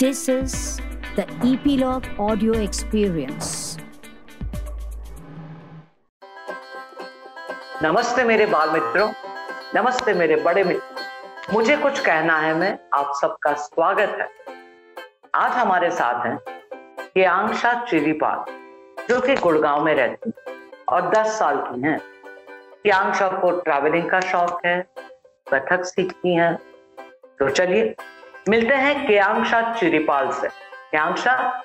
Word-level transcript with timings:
This 0.00 0.28
is 0.28 0.80
the 1.16 1.24
Epilogue 1.42 2.04
Audio 2.18 2.52
Experience. 2.52 3.48
नमस्ते 7.82 8.24
मेरे 8.24 8.46
बाल 8.46 8.70
मित्रों, 8.70 9.12
नमस्ते 9.74 10.14
मेरे 10.14 10.36
बड़े 10.36 10.64
मित्र। 10.64 11.52
मुझे 11.52 11.76
कुछ 11.76 12.00
कहना 12.00 12.38
है, 12.38 12.54
मैं 12.54 12.78
आप 12.94 13.12
सबका 13.20 13.52
स्वागत 13.52 14.16
है। 14.20 14.28
आज 15.34 15.52
हमारे 15.52 15.90
साथ 15.90 16.26
हैं 16.26 16.38
कियांशा 17.14 17.84
चिरीपाल 17.84 18.44
जो 19.08 19.20
कि 19.20 19.34
गुड़गांव 19.34 19.84
में 19.84 19.94
रहती 19.94 20.32
और 20.88 21.10
10 21.10 21.38
साल 21.38 21.56
की 21.56 21.80
हैं। 21.82 21.98
कियांशा 22.82 23.28
को 23.28 23.50
ट्रैवलिंग 23.50 24.10
का 24.10 24.20
शौक 24.20 24.60
है, 24.66 24.86
कथक 25.54 25.84
सीखती 25.84 26.34
हैं। 26.34 26.56
तो 27.38 27.48
चलिए 27.48 27.96
मिलते 28.48 28.74
हैं 28.74 29.06
कियांशा 29.06 29.60
चिरीपाल 29.74 30.30
से। 30.32 30.48
कियांशा 30.90 31.62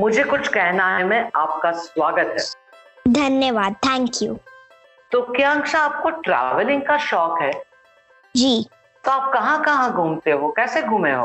मुझे 0.00 0.24
कुछ 0.24 0.48
कहना 0.48 0.96
है 0.96 1.04
मैं 1.04 1.30
आपका 1.36 1.72
स्वागत 1.72 2.36
है। 2.38 3.12
धन्यवाद 3.12 3.74
थैंक 3.74 4.22
यू 4.22 4.34
तो 5.12 5.20
कियांशा 5.22 5.78
आपको 5.78 6.10
ट्रैवलिंग 6.10 6.82
का 6.82 6.98
शौक 6.98 7.42
है? 7.42 7.50
जी। 8.36 8.68
तो 9.04 9.10
आप 9.10 9.32
कहाँ 9.32 9.62
कहाँ 9.64 9.92
घूमते 9.92 10.30
हो? 10.30 10.48
कैसे 10.48 10.82
घूमे 10.82 11.12
हो? 11.12 11.24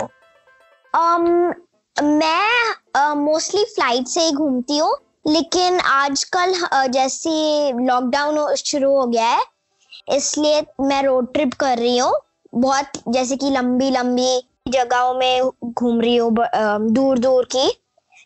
um, 0.94 1.54
मैं 1.96 3.16
मोस्टली 3.16 3.64
uh, 3.64 3.70
फ़्लाइट 3.70 4.08
से 4.08 4.22
ही 4.22 4.32
घूमती 4.32 4.78
हूँ 4.78 4.98
लेकिन 5.28 5.80
आजकल 5.80 6.54
uh, 6.54 6.88
जैसे 6.88 7.30
लॉकडाउन 7.86 8.56
शुरू 8.56 8.96
हो 8.96 9.06
गया 9.08 9.26
है 9.26 9.46
इसलिए 10.10 10.66
मैं 10.82 11.04
रोड 11.04 11.34
ट्रिप 11.34 11.54
कर 11.54 11.78
रही 11.78 11.98
हूँ। 11.98 12.14
बहुत 12.56 12.86
जैसे 13.08 13.36
कि 13.36 13.50
लंबी 13.50 13.90
लंबी 13.92 14.47
जगहों 14.68 15.14
में 15.14 15.52
घूम 15.66 16.02
रही 16.02 16.16
हूँ 16.16 16.36
दूर 16.92 17.20
दूर 17.20 17.46
की। 17.46 17.70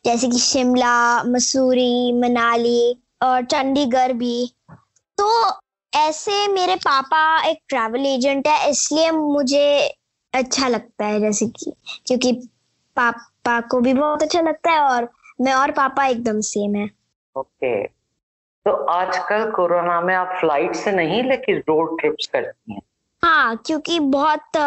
जैसे 0.06 0.28
कि 0.28 0.38
शिमला 0.38 1.24
मसूरी 1.24 2.14
मनाली 2.14 2.98
और 3.24 3.46
चंडीगढ़ 3.46 4.14
भी। 4.14 4.52
तो 5.18 5.50
ऐसे 5.94 6.48
मेरे 6.48 6.76
पापा 6.76 7.44
एक 7.46 7.58
ट्रैवल 7.70 8.06
एजेंट 8.06 8.48
है 8.48 8.70
इसलिए 8.70 9.12
मुझे 9.12 9.88
अच्छा 10.34 10.68
लगता 10.68 11.06
है 11.06 11.20
जैसे 11.20 11.46
कि 11.46 11.74
क्योंकि 12.08 12.32
पापा 12.98 13.60
को 13.62 13.80
भी 13.80 13.94
बहुत 13.94 14.24
अच्छा 14.24 14.42
लगता 14.42 14.72
है 14.72 14.80
और 14.80 15.10
मैं 15.42 15.54
और 15.54 15.72
पापा 15.72 16.06
एकदम 16.06 16.40
सेम 16.40 16.76
है। 16.76 16.90
ओके। 17.36 17.88
तो 18.66 18.72
आजकल 18.72 19.52
कोरोना 19.52 20.02
में 20.02 20.16
आप 20.16 20.38
फ़्लाइट 20.42 20.76
से 20.76 20.92
नहीं 20.92 21.24
लेकिन 21.24 21.58
रोड 21.58 22.00
ट्रिप्स 22.00 22.28
करती 22.28 22.74
हैं? 22.74 22.82
हाँ 23.24 23.58
क्योंकि 23.58 24.00
बहुत 24.00 24.58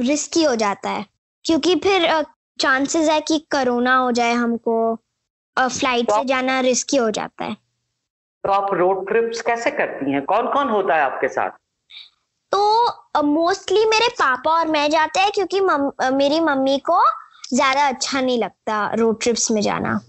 रिस्की 0.00 0.42
हो 0.42 0.54
जाता 0.54 0.90
है। 0.90 1.06
क्योंकि 1.44 1.76
फिर 1.76 2.24
चांसेस 2.60 3.08
है 3.08 3.20
कि 3.20 3.38
कोरोना 3.38 3.96
हो 3.96 4.12
जाए 4.12 4.32
हमको 4.32 4.98
फ़्लाइट 5.58 6.10
से 6.10 6.24
जाना 6.24 6.60
रिस्की 6.60 6.96
हो 6.96 7.10
जाता 7.10 7.44
है। 7.44 7.54
तो 8.44 8.52
आप 8.52 8.74
रोड 8.74 9.08
ट्रिप्स 9.08 9.40
कैसे 9.42 9.70
करती 9.70 10.12
हैं? 10.12 10.24
कौन 10.24 10.52
कौन 10.52 10.68
होता 10.68 10.94
है 10.94 11.02
आपके 11.02 11.28
साथ? 11.28 11.50
तो 12.52 12.88
मोस्टली 13.22 13.84
uh, 13.84 13.90
मेरे 13.90 14.08
पापा 14.08 14.50
और 14.50 14.66
मैं 14.66 14.90
जाते 14.90 15.20
हैं 15.20 15.30
क्योंकि 15.30 15.60
मम, 15.60 15.92
मेरी 16.12 16.40
मम्मी 16.40 16.78
को 16.78 17.00
ज़्यादा 17.54 17.88
अच्छा 17.88 18.20
नहीं 18.20 18.38
लगता 18.38 18.90
रोड 18.94 19.20
ट्रिप्स 19.22 19.50
में 19.50 19.62
जाना। 19.62 20.00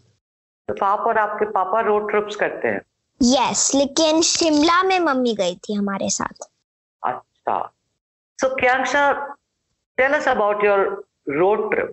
तो 0.69 0.85
आप 0.85 0.99
और 0.99 1.17
आपके 1.17 1.45
पापा 1.45 1.79
रोड 1.79 2.11
ट्रिप्स 2.11 2.35
करते 2.35 2.67
हैं? 2.67 2.81
यस 3.23 3.67
yes, 3.67 3.75
लेकिन 3.75 4.21
शिमला 4.21 4.83
में 4.83 4.99
मम्मी 4.99 5.35
गई 5.35 5.55
थी 5.55 5.73
हमारे 5.73 6.09
साथ। 6.09 6.49
अच्छा। 7.03 7.73
So 8.41 8.47
so, 8.47 8.55
tell 9.97 10.13
us 10.13 10.27
about 10.27 10.63
your 10.65 10.79
road 11.29 11.71
trip 11.71 11.91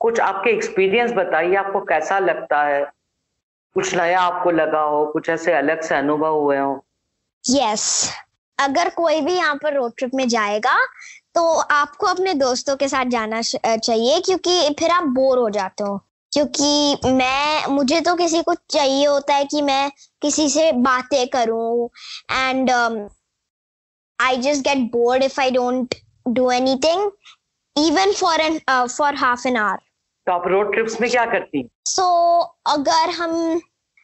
कुछ 0.00 0.20
आपके 0.20 0.50
एक्सपीरियंस 0.50 1.12
बताइए, 1.12 1.54
आपको 1.56 1.80
कैसा 1.84 2.18
लगता 2.18 2.62
है? 2.62 2.84
कुछ 3.76 3.94
नया 3.94 4.20
आपको 4.20 4.50
लगा 4.50 4.80
हो, 4.80 5.04
कुछ 5.06 5.28
ऐसे 5.28 5.52
अलग 5.52 5.80
से 5.82 5.94
अनुभव 5.94 6.34
हुए 6.34 6.58
हो? 6.58 6.84
Yes 7.44 8.02
yes. 8.02 8.10
अगर 8.58 8.88
कोई 8.88 9.20
भी 9.20 9.32
यहाँ 9.32 9.54
पर 9.54 9.74
रोड 9.74 9.92
ट्रिप 9.98 10.14
में 10.14 10.26
जाएगा 10.28 10.76
तो 11.34 11.42
आपको 11.58 12.06
अपने 12.06 12.34
दोस्तों 12.34 12.76
के 12.76 12.88
साथ 12.88 13.04
जाना 13.06 13.40
चाहिए, 13.42 14.20
क्योंकि 14.20 14.74
फिर 14.78 14.90
आप 14.90 15.04
बोर 15.14 15.38
हो 15.38 15.48
जाते 15.50 15.84
हो। 15.84 15.98
क्योंकि 16.32 16.96
मैं, 17.06 17.66
मुझे 17.66 18.00
तो 18.00 18.14
किसी 18.14 18.42
को 18.42 18.54
चाहिए 18.70 19.04
होता 19.06 19.34
है 19.34 19.44
कि 19.44 19.62
मैं 19.62 19.90
किसी 20.22 20.48
से 20.50 20.70
बातें 20.72 21.26
करूँ 21.28 21.88
and 22.32 22.70
I 24.18 24.36
just 24.38 24.62
get 24.64 24.90
bored 24.92 25.22
if 25.22 25.40
I 25.40 25.50
don't 25.50 25.94
do 26.32 26.50
anything 26.50 27.10
even 27.76 28.12
for 28.14 28.34
an 28.40 28.60
uh, 28.68 28.88
for 28.88 29.12
half 29.14 29.44
an 29.46 29.56
hour. 29.56 29.78
तो 30.26 30.32
आप 30.32 30.46
रोड 30.48 30.72
ट्रिप्स 30.72 31.00
में 31.00 31.10
क्या 31.10 31.24
करती 31.26 31.62
सो 31.86 32.02
so, 32.02 32.46
अगर 32.66 33.10
हम 33.10 33.60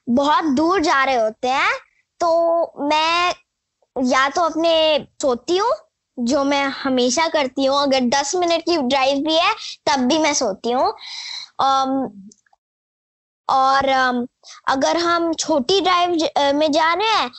बहुत 0.07 0.45
दूर 0.57 0.81
जा 0.81 1.03
रहे 1.05 1.17
होते 1.17 1.49
हैं 1.49 1.73
तो 2.21 2.87
मैं 2.89 3.35
या 3.97 4.29
तो 4.29 4.43
अपने 4.43 5.07
सोती 5.23 5.57
हूँ 5.57 5.73
जो 6.19 6.45
मैं 6.45 6.65
हमेशा 6.65 7.27
करती 7.29 7.65
हूँ। 7.65 7.79
अगर 7.79 8.09
दस 8.11 8.35
मिनट 8.35 8.63
की 8.63 8.77
ड्राइव 8.77 9.23
भी 9.25 9.35
है 9.35 9.53
तब 9.87 10.07
भी 10.09 10.19
मैं 10.19 10.33
सोती 10.35 10.71
हूँ। 10.71 10.93
um, 11.63 12.11
और 13.49 13.89
um, 13.93 14.27
अगर 14.69 14.97
हम 14.97 15.33
छोटी 15.35 15.81
ड्राइव 15.81 16.55
में 16.55 16.71
जा 16.73 16.93
रहे 16.95 17.09
हैं 17.09 17.31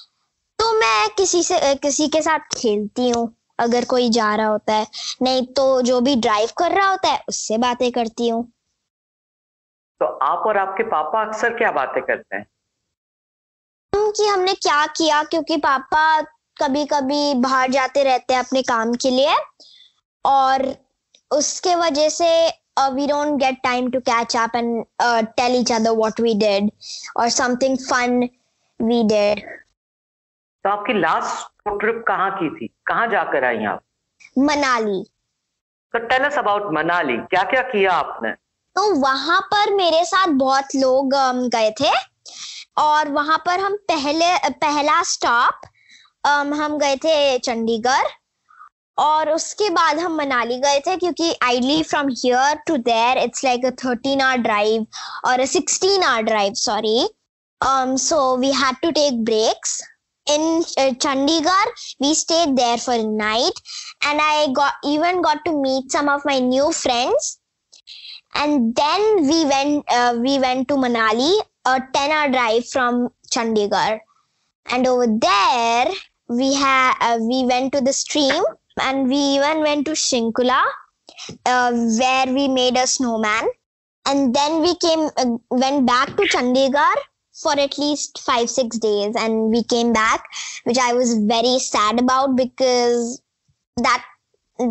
तो 0.59 0.71
मैं 0.79 1.09
किसी 1.17 1.43
से 1.43 1.75
किसी 1.75 2.07
के 2.07 2.21
साथ 2.21 2.55
खेलती 2.57 3.09
हूँ। 3.09 3.27
अगर 3.59 3.85
कोई 3.85 4.09
जा 4.09 4.35
रहा 4.35 4.47
होता 4.47 4.73
है। 4.73 4.87
नहीं 5.21 5.45
तो 5.45 5.81
जो 5.81 6.01
भी 6.01 6.15
ड्राइव 6.15 6.49
कर 6.57 6.71
रहा 6.71 6.89
होता 6.89 7.09
है 7.09 7.23
उससे 7.29 7.57
बातें 7.57 7.91
करती 7.91 8.29
हूँ। 8.29 8.51
तो 9.99 10.05
आप 10.05 10.47
और 10.47 10.57
आपके 10.57 10.83
पापा 10.83 11.27
अक्सर 11.27 11.57
क्या 11.57 11.71
बातें 11.71 12.03
करते 12.03 12.35
हैं? 12.35 12.45
कि 13.95 14.25
हमने 14.27 14.53
क्या 14.53 14.85
किया 14.85 15.23
क्योंकि 15.23 15.57
पापा 15.57 16.21
कभी 16.61 16.85
कभी 16.85 17.33
बाहर 17.33 17.71
जाते 17.71 18.03
रहते 18.03 18.33
हैं 18.33 18.43
अपने 18.43 18.61
काम 18.61 18.93
के 18.93 19.09
लिए। 19.09 19.35
और 20.25 20.75
उसके 21.31 21.75
वजह 21.75 22.09
से 22.09 22.49
we 22.79 23.07
don't 23.07 23.39
get 23.39 23.61
time 23.63 23.91
to 23.91 23.99
catch 23.99 24.35
and 24.35 24.83
uh, 25.01 25.23
tell 25.37 25.55
each 25.61 25.71
other 25.71 25.93
what 25.93 26.19
we 26.19 26.33
did 26.33 26.69
or 27.15 27.29
something 27.29 27.77
fun 27.91 28.29
we 28.79 29.03
did. 29.03 29.41
तो 30.63 30.69
आपकी 30.69 30.93
लास्ट 30.93 31.69
ट्रिप 31.79 32.03
कहाँ 32.07 32.29
की 32.31 32.49
थी? 32.49 32.67
कहाँ 32.87 33.07
जाकर 33.07 33.43
आई 33.43 33.65
आप? 33.65 33.81
मनाली। 34.39 35.03
तो 35.93 35.99
टेल 36.07 36.23
अस 36.23 36.37
अबाउट 36.37 36.71
मनाली। 36.73 37.17
क्या 37.31 37.43
क्या 37.43 37.61
किया 37.61 37.91
आपने? 37.93 38.31
तो 38.75 38.93
वहाँ 38.99 39.39
पर 39.51 39.73
मेरे 39.75 40.03
साथ 40.05 40.27
बहुत 40.37 40.75
लोग 40.75 41.13
गए 41.55 41.71
थे 41.81 41.91
और 42.77 43.09
वहाँ 43.11 43.37
पर 43.45 43.59
हम 43.59 43.75
पहले 43.91 44.49
पहला 44.49 45.01
स्टॉप 45.03 45.61
हम 46.61 46.77
गए 46.77 46.95
थे 46.95 47.37
चंडीगढ़ 47.37 48.07
और 48.97 49.29
उसके 49.29 49.69
बाद 49.69 49.99
हम 49.99 50.15
मनाली 50.17 50.57
गए 50.59 50.79
थे 50.79 50.95
क्योंकि 50.97 51.33
ideally 51.43 51.81
from 51.83 52.09
here 52.09 52.57
to 52.67 52.77
there 52.87 53.17
it's 53.17 53.43
like 53.43 53.65
a 53.65 53.69
thirteen 53.85 54.21
hour 54.21 54.37
drive 54.37 54.85
और 55.25 55.39
a 55.39 55.45
sixteen 55.45 56.03
hour 56.03 56.21
drive 56.21 56.53
sorry 56.53 57.09
so 57.99 58.37
we 58.37 58.51
had 58.53 58.75
to 58.83 58.91
take 58.91 59.23
breaks 59.25 59.81
in 60.27 60.63
uh, 60.77 60.93
Chandigarh. 60.93 61.71
We 61.99 62.13
stayed 62.13 62.55
there 62.55 62.77
for 62.77 62.93
a 62.93 63.03
night, 63.03 63.53
and 64.03 64.19
I 64.21 64.47
got 64.53 64.73
even 64.83 65.21
got 65.21 65.43
to 65.45 65.61
meet 65.61 65.91
some 65.91 66.09
of 66.09 66.21
my 66.25 66.39
new 66.39 66.71
friends. 66.71 67.39
And 68.35 68.75
then 68.75 69.27
we 69.27 69.45
went 69.45 69.85
uh, 69.89 70.17
we 70.19 70.39
went 70.39 70.67
to 70.69 70.75
Manali, 70.75 71.33
a 71.65 71.81
ten 71.93 72.11
hour 72.11 72.29
drive 72.29 72.67
from 72.67 73.09
Chandigarh, 73.31 73.99
and 74.67 74.87
over 74.87 75.07
there 75.07 75.87
we 76.27 76.53
had 76.53 76.93
uh, 77.01 77.17
we 77.21 77.45
went 77.45 77.73
to 77.73 77.81
the 77.81 77.93
stream, 77.93 78.43
and 78.81 79.07
we 79.07 79.15
even 79.15 79.59
went 79.59 79.85
to 79.85 79.91
Shinkula, 79.91 80.63
uh, 81.45 81.71
where 81.71 82.27
we 82.27 82.47
made 82.47 82.77
a 82.77 82.87
snowman. 82.87 83.47
And 84.05 84.33
then 84.33 84.61
we 84.61 84.75
came 84.77 85.09
uh, 85.17 85.37
went 85.49 85.85
back 85.85 86.07
to 86.07 86.23
Chandigarh 86.23 87.01
for 87.43 87.53
at 87.65 87.77
least 87.83 88.19
five 88.29 88.49
six 88.49 88.81
days 88.87 89.21
and 89.25 89.55
we 89.57 89.61
came 89.75 89.93
back 89.93 90.25
which 90.69 90.81
i 90.87 90.91
was 90.93 91.13
very 91.35 91.53
sad 91.67 92.01
about 92.03 92.35
because 92.41 93.21
that 93.77 94.03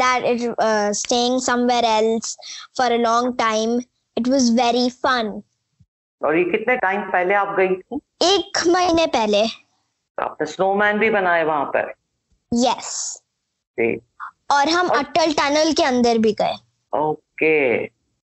that 0.03 0.29
is 0.33 0.45
uh, 0.59 0.93
staying 0.93 1.39
somewhere 1.47 1.85
else 1.85 2.37
for 2.81 2.87
a 2.87 2.99
long 2.99 3.37
time 3.37 3.81
it 4.17 4.29
was 4.35 4.51
very 4.65 4.89
fun 5.07 5.33
और 6.21 6.37
ये 6.37 6.45
कितने 6.51 6.77
time 6.77 7.01
पहले 7.13 7.35
आप 7.35 7.57
गई 7.59 7.75
थी 7.77 8.01
एक 8.25 8.67
महीने 8.67 9.07
पहले 9.15 9.43
आपने 10.19 10.47
स्नोमैन 10.47 10.99
भी 10.99 11.11
बनाए 11.11 11.45
वहाँ 11.45 11.65
पर 11.77 11.93
यस 12.53 13.23
और 14.51 14.69
हम 14.69 14.91
और... 14.91 14.99
अटल 14.99 15.33
टनल 15.33 15.73
के 15.73 15.83
अंदर 15.83 16.19
भी 16.19 16.33
गए 16.41 16.55
ओके 16.93 17.53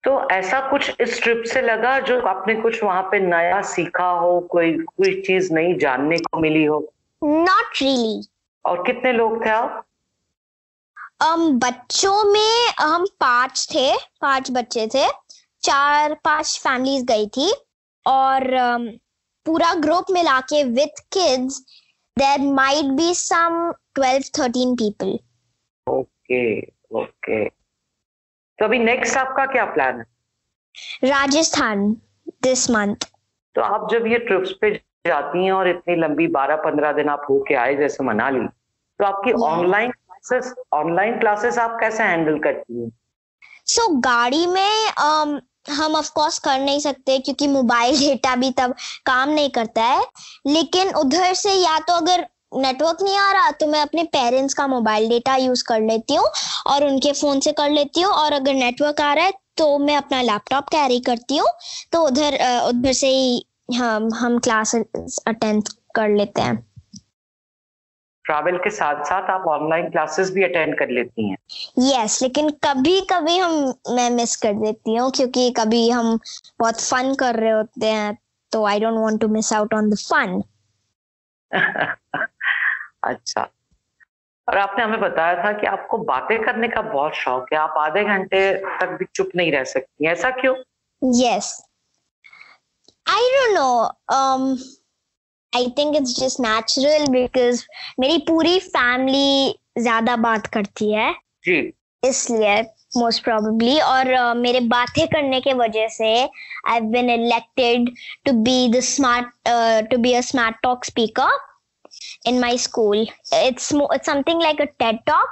तो 0.09 0.31
ऐसा 0.31 0.71
कुछ 0.71 1.01
इस 1.01 1.23
ट्रिप 1.23 1.43
से 1.47 1.61
लगा 1.61 2.01
जो 2.01 2.21
आपने 2.21 2.55
कुछ 2.55 2.85
वहाँ 2.85 3.03
पे 3.03 3.21
नया 3.21 3.63
सीखा 3.63 4.11
हो 4.11 4.41
कोई 4.41 4.73
कोई 4.73 5.21
चीज़ 5.21 5.55
नई 5.55 5.75
जानने 5.75 6.19
को 6.19 6.39
मिली 6.39 6.65
हो? 6.65 6.93
Not 7.25 7.83
really 7.83 8.21
really. 8.21 8.27
और 8.65 8.83
कितने 8.87 9.13
लोग 9.13 9.47
थे 9.47 9.51
आप? 9.51 9.85
Um, 11.23 11.53
बच्चों 11.53 12.25
में 12.25 12.73
हम 12.81 13.07
पाँच 13.07 13.69
थे 13.71 13.97
पाँच 13.97 14.51
बच्चे 14.51 14.87
थे। 14.87 15.09
चार 15.63 16.15
पाँच 16.25 16.61
फैमिलीज़ 16.63 17.05
गई 17.05 17.27
थी। 17.27 17.53
और 18.07 18.41
um, 18.41 18.89
पूरा 19.47 19.75
ग्रुप 19.75 20.05
मिला 20.11 20.41
के 20.41 20.65
with 20.65 21.01
kids 21.13 21.59
there 22.19 22.41
might 22.41 22.85
be 22.85 23.15
some 23.15 23.73
twelve 23.95 24.23
thirteen 24.39 24.75
people 24.75 25.19
okay 25.93 26.61
okay 26.95 27.58
तो 28.59 28.65
अभी 28.65 28.79
नेक्स्ट 28.79 29.17
आपका 29.17 29.47
क्या 29.47 29.65
प्लान 29.65 29.99
है? 29.99 30.05
राजस्थान 31.05 31.97
दिस 32.43 32.71
मंथ 32.71 32.97
तो 33.55 33.61
आप 33.61 33.89
जब 33.91 34.07
ये 34.07 34.19
ट्रिप्स 34.19 34.51
पे 34.61 34.71
जाती 35.07 35.45
हैं 35.45 35.53
और 35.53 35.69
इतनी 35.69 35.97
लंबी 35.97 36.27
बारह 36.27 36.57
पंद्रह 36.57 36.93
दिन 36.93 37.09
आप 37.09 37.27
होके 37.31 37.55
आए 37.55 37.77
जैसे 37.77 38.05
मनाली 38.05 38.41
तो 38.99 39.05
आपकी 39.05 39.33
ऑनलाइन 39.33 39.91
क्लासेस 39.91 40.55
ऑनलाइन 40.73 41.19
क्लासेस 41.19 41.59
आप 41.59 41.77
कैसे 41.81 42.03
हैंडल 42.03 42.39
करती 42.39 42.83
हैं? 42.83 42.93
सो 43.67 43.83
so, 43.83 44.05
गाड़ी 44.05 44.47
में 44.47 44.87
um, 44.87 45.41
हम 45.71 45.95
ऑफ़ 45.95 46.13
कोर्स 46.13 46.39
कर 46.39 46.59
नहीं 46.59 46.81
सकते 46.81 47.19
क्योंकि 47.19 47.47
मोबाइल 47.47 47.99
डेटा 47.99 48.37
भी 48.43 48.51
तब 48.51 48.75
काम 49.07 49.29
नहीं 49.29 49.51
करता 49.51 49.83
है। 49.83 50.07
लेकिन 50.47 50.95
उधर 50.95 51.35
से 51.35 51.53
या 51.53 51.79
तो 51.79 51.93
अगर 51.93 52.27
नेटवर्क 52.53 53.03
नहीं 53.03 53.17
आ 53.19 53.33
रहा 53.33 53.51
तो 53.51 53.67
मैं 53.67 53.81
अपने 53.81 54.03
पेरेंट्स 54.03 54.55
का 54.55 54.67
मोबाइल 54.67 55.09
डेटा 55.09 55.37
यूज़ 55.37 55.65
कर 55.65 55.81
लेती 55.81 56.15
हूँ 56.15 56.27
और 56.67 56.85
उनके 56.85 57.13
फ़ोन 57.13 57.41
से 57.41 57.53
कर 57.53 57.71
लेती 57.71 58.01
हूँ 58.01 58.13
और 58.13 58.33
अगर 58.33 58.55
नेटवर्क 58.55 59.01
आ 59.01 59.13
रहा 59.15 59.25
है 59.25 59.33
तो 59.57 59.79
मैं 59.79 59.97
अपना 59.97 60.23
लैपटॉप 60.23 60.69
कैरी 60.69 61.01
करती 61.01 61.37
हूँ 61.37 61.49
तो 61.93 62.03
उधर 62.07 62.39
उधर 62.69 62.93
से 62.93 63.09
ही 63.09 63.45
हम 63.77 64.09
हम 64.15 64.39
क्लासेस 64.39 65.19
अटेंड 65.27 65.69
कर 65.95 66.09
लेते 66.09 66.41
हैं। 66.41 66.57
ट्रैवल 68.25 68.57
के 68.59 68.71
साथ 68.71 69.05
साथ 69.05 69.31
आप 69.31 69.47
ऑनलाइन 69.49 69.89
क्लासेस 69.91 70.31
भी 70.31 70.43
अटेंड 70.45 70.79
कर 70.79 70.89
लेती 70.89 71.29
हैं? 71.29 71.37
यस 71.79 71.95
yes, 71.95 72.23
लेकिन 72.23 72.51
कभी 72.65 73.01
कभी 73.01 73.37
हम 73.39 73.75
मैं 73.91 74.11
मिस 74.11 74.37
कर 74.37 74.53
देती 74.53 74.95
हूँ 74.95 75.11
क्योंकि 75.11 75.51
कभी 75.51 75.89
हम 75.91 76.19
बहुत 76.61 76.81
फन 76.81 77.15
कर 77.15 77.35
रहे 77.35 77.51
होते 77.51 77.87
हैं 77.87 78.17
तो 78.53 78.65
I 78.67 78.81
don't 78.81 78.99
want 78.99 79.21
to 79.21 79.29
miss 79.29 79.53
out 79.53 79.75
on 79.75 79.91
the 79.91 79.99
fun 79.99 80.43
अच्छा। 83.09 83.49
और 84.49 84.59
आपने 84.59 84.85
हमें 84.85 85.01
बताया 85.01 85.45
था 85.45 85.53
कि 85.53 85.67
आपको 85.67 85.99
बातें 85.99 86.39
करने 86.43 86.69
का 86.69 86.83
बहुत 86.83 87.15
शौक 87.15 87.53
है 87.53 87.59
आप 87.59 87.75
आधे 87.79 88.05
घंटे 88.05 88.41
तक 88.81 88.97
भी 88.99 89.07
चुप 89.15 89.31
नहीं 89.37 89.53
रह 89.53 89.65
सकती 89.65 90.07
ऐसा 90.07 90.31
क्यों? 90.31 90.55
Yes 91.03 91.51
i 93.07 93.21
don't 93.35 93.55
know 93.55 93.91
um 94.15 94.43
i 95.53 95.63
think 95.77 95.97
it's 95.97 96.15
just 96.15 96.41
natural 96.41 97.07
because 97.13 97.63
मेरी 98.01 98.19
पूरी 98.19 98.59
फैमिली 98.61 99.55
ज़्यादा 99.79 100.17
बात 100.17 100.47
करती 100.47 100.93
है। 100.93 101.13
जी। 101.45 101.75
इसलिए 102.03 102.61
मोस्ट 102.97 103.23
प्रोबेबली 103.25 103.79
और 103.81 104.13
uh, 104.17 104.37
मेरे 104.37 104.61
बातें 104.61 105.07
करने 105.09 105.41
के 105.41 105.53
वजह 105.53 105.89
से 105.89 106.11
I 106.69 106.81
been 106.81 107.11
elected 107.11 107.91
to 108.27 108.33
be 108.43 108.69
the 108.69 108.81
smart 108.81 109.49
to 109.91 109.97
be 109.97 110.13
a 110.13 110.21
smart 110.21 110.57
talk 110.63 110.85
speaker 110.85 111.39
in 112.25 112.41
my 112.41 112.57
school. 112.57 113.07
It's 113.33 113.73
more 113.73 113.89
it's 113.95 114.07
something 114.07 114.39
like 114.41 114.61
a 114.61 114.69
ted 114.79 115.01
talk 115.07 115.29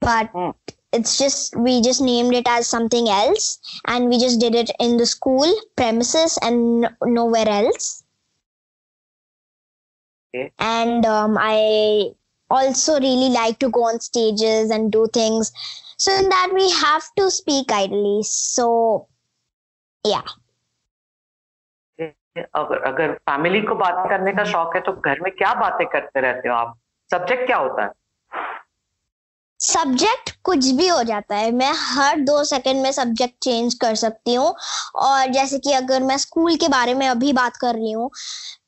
but 0.00 0.30
Hmm. 0.32 0.50
it's 0.92 1.18
just 1.18 1.56
we 1.56 1.80
just 1.82 2.00
named 2.00 2.34
it 2.34 2.46
as 2.48 2.66
something 2.68 3.08
else 3.08 3.58
and 3.86 4.08
we 4.08 4.18
just 4.18 4.40
did 4.40 4.54
it 4.54 4.70
in 4.80 4.96
the 4.98 5.06
school 5.06 5.52
premises 5.76 6.38
and 6.42 6.84
n- 6.84 6.96
nowhere 7.02 7.48
else. 7.48 8.04
Okay. 10.34 10.52
and 10.58 11.04
um, 11.06 11.36
i 11.40 12.10
also 12.50 12.98
really 13.00 13.28
like 13.30 13.58
to 13.58 13.68
go 13.70 13.84
on 13.84 13.98
stages 14.00 14.70
and 14.70 14.92
do 14.92 15.06
things. 15.12 15.52
So 15.96 16.12
in 16.18 16.28
that 16.28 16.50
we 16.54 16.70
have 16.70 17.02
to 17.16 17.30
speak 17.30 17.72
idly. 17.72 18.20
So 18.24 19.08
yeah 20.04 20.22
अगर 22.36 22.82
अगर 22.82 23.12
family 23.20 23.60
को 23.62 23.74
बात 23.74 24.08
करने 24.10 24.32
का 24.32 24.44
शौक 24.44 24.74
है 24.76 24.80
तो 24.80 24.92
घर 24.92 25.20
में 25.20 25.32
क्या 25.32 25.52
बातें 25.54 25.86
करते 25.86 26.20
रहते 26.20 26.48
हो 26.48 26.54
आप? 26.54 26.78
सब्जेक्ट 27.10 27.46
क्या 27.46 27.56
होता 27.56 27.82
है? 27.82 27.90
सब्जेक्ट 29.60 30.30
कुछ 30.44 30.70
भी 30.70 30.86
हो 30.88 31.02
जाता 31.02 31.36
है। 31.36 31.50
मैं 31.52 31.72
हर 31.76 32.20
दो 32.20 32.42
सेकंड 32.44 32.82
में 32.82 32.90
सब्जेक्ट 32.92 33.34
चेंज 33.42 33.74
कर 33.74 33.94
सकती 33.94 34.34
हूँ। 34.34 34.54
और 34.94 35.26
जैसे 35.26 35.58
कि 35.58 35.72
अगर 35.72 36.02
मैं 36.02 36.16
स्कूल 36.18 36.56
के 36.56 36.68
बारे 36.68 36.94
में 36.94 37.06
अभी 37.08 37.32
बात 37.32 37.56
कर 37.56 37.74
रही 37.74 37.92
हूँ 37.92 38.10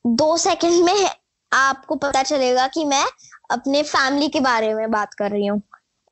दो 0.07 0.35
सेकंड 0.37 0.83
में 0.85 1.09
आपको 1.51 1.95
पता 1.95 2.23
चलेगा 2.23 2.67
कि 2.67 2.85
मैं 2.85 3.05
अपने 3.51 3.83
फैमिली 3.83 4.27
के 4.27 4.39
बारे 4.39 4.73
में 4.73 4.89
बात 4.91 5.13
कर 5.13 5.31
रही 5.31 5.45
हूँ। 5.45 5.61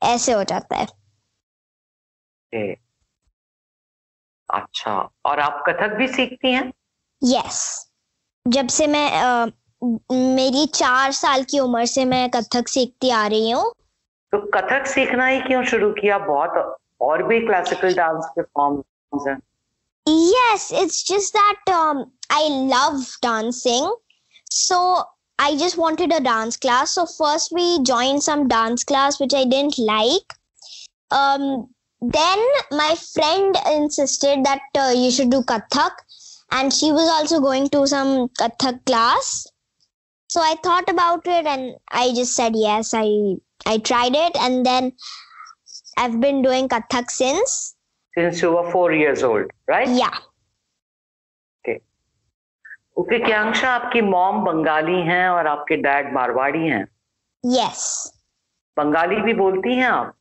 ऐसे 0.02 0.32
हो 0.32 0.44
जाता 0.44 0.76
है। 0.76 0.86
ए, 2.52 2.76
अच्छा 4.48 4.92
और 5.24 5.40
आप 5.40 5.62
कथक 5.68 5.96
भी 5.96 6.08
सीखती 6.08 6.52
हैं? 6.52 6.72
यस 7.22 7.60
जब 8.46 8.68
से 8.68 8.86
मैं 8.86 9.10
अ, 9.10 9.46
मेरी 10.12 10.66
चार 10.74 11.12
साल 11.12 11.42
की 11.50 11.58
उम्र 11.60 11.84
से 11.86 12.04
मैं 12.04 12.28
कथक 12.30 12.68
सीखती 12.68 13.10
आ 13.10 13.26
रही 13.26 13.50
हूँ 13.50 13.72
तो 14.32 14.38
कथक 14.54 14.86
सीखना 14.94 15.26
ही 15.26 15.40
क्यों 15.40 15.62
शुरू 15.72 15.90
किया 16.00 16.18
बहुत 16.26 16.76
और 17.08 17.22
भी 17.26 17.40
क्लासिकल 17.46 17.94
डांस 17.94 18.24
के 18.38 18.42
फॉर्म्स 18.42 19.28
हैं 19.28 19.38
Yes, 20.06 20.64
it's 20.78 20.96
just 21.08 21.32
that 21.36 21.70
um, 21.74 22.00
I 22.30 22.40
love 22.70 23.04
dancing. 23.26 23.84
So 24.50 24.78
I 25.38 25.56
just 25.62 25.78
wanted 25.82 26.12
a 26.12 26.18
dance 26.26 26.58
class. 26.64 26.90
So 26.98 27.04
first 27.12 27.54
we 27.58 27.64
joined 27.90 28.22
some 28.26 28.42
dance 28.50 28.84
class, 28.90 29.18
which 29.18 29.36
I 29.38 29.44
didn't 29.52 29.78
like. 29.78 30.34
Um, 31.10 31.46
then 32.02 32.44
my 32.82 32.90
friend 33.04 33.56
insisted 33.72 34.44
that 34.44 34.60
uh, 34.78 34.92
you 34.94 35.10
should 35.10 35.30
do 35.30 35.40
Kathak, 35.42 36.04
and 36.53 36.73
she 36.73 36.91
was 36.91 37.09
also 37.15 37.39
going 37.39 37.67
to 37.69 37.85
some 37.87 38.13
Kathak 38.41 38.85
class. 38.85 39.31
So 40.29 40.41
I 40.41 40.55
thought 40.63 40.89
about 40.89 41.27
it, 41.27 41.45
and 41.45 41.75
I 41.89 42.13
just 42.13 42.35
said 42.35 42.55
yes. 42.55 42.93
I 42.93 43.07
I 43.65 43.77
tried 43.91 44.15
it, 44.15 44.35
and 44.47 44.65
then 44.65 44.91
I've 45.97 46.19
been 46.25 46.41
doing 46.41 46.69
Kathak 46.75 47.11
since. 47.19 47.59
Since 48.13 48.43
you 48.43 48.49
were 48.51 48.71
four 48.71 48.93
years 48.93 49.23
old 49.23 49.51
right 49.69 49.89
Yeah. 49.97 50.19
Okay 52.99 53.17
क्यांक्षा 53.25 53.69
आपकी 53.73 54.01
mom 54.01 54.39
Bengali 54.45 55.01
हैं 55.09 55.27
और 55.29 55.47
आपके 55.47 55.75
dad 55.83 56.13
Marwari 56.13 56.65
हैं 56.67 56.85
Yes. 57.43 57.83
Bengali 58.77 59.21
भी 59.21 59.33
बोलती 59.33 59.75
हैं 59.75 59.87
आप 59.87 60.15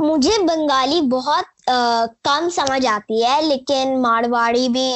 मुझे 0.00 0.38
बंगाली 0.46 1.00
बहुत 1.12 1.44
अ, 1.68 2.06
कम 2.28 2.48
समझ 2.56 2.84
आती 2.86 3.22
है 3.22 3.40
लेकिन 3.48 3.96
मारवाड़ी 4.00 4.68
भी 4.78 4.88